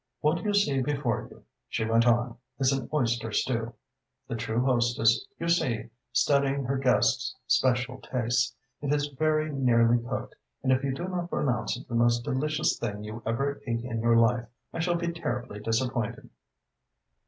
[0.21, 3.75] "What you see before you," she went on, "is an oyster stew.
[4.27, 8.55] The true hostess, you see, studying her guest's special tastes.
[8.81, 10.33] It is very nearly cooked
[10.63, 14.01] and if you do not pronounce it the most delicious thing you ever ate in
[14.01, 16.31] your life, I shall be terribly disappointed."